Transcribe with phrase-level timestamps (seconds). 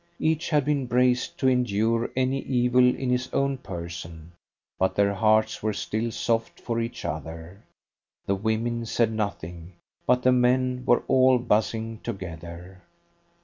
[0.19, 4.31] Each had been braced to endure any evil in his own person,
[4.79, 7.61] but their hearts were still soft for each other.
[8.25, 9.73] The women said nothing,
[10.07, 12.81] but the men were all buzzing together.